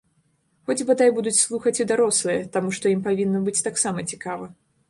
[0.69, 4.53] Хоць, бадай, будуць слухаць і дарослыя, таму што ім павінна быць таксама цікава.